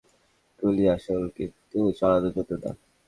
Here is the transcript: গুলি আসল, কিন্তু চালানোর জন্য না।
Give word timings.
গুলি 0.59 0.83
আসল, 0.95 1.21
কিন্তু 1.35 1.77
চালানোর 1.99 2.31
জন্য 2.37 2.51
না। 2.63 2.71